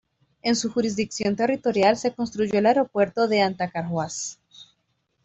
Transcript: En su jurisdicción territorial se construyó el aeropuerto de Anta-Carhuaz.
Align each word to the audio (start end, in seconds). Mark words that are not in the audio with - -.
En 0.41 0.55
su 0.55 0.71
jurisdicción 0.71 1.35
territorial 1.35 1.95
se 1.95 2.11
construyó 2.11 2.57
el 2.57 2.65
aeropuerto 2.65 3.27
de 3.27 3.41
Anta-Carhuaz. 3.43 4.39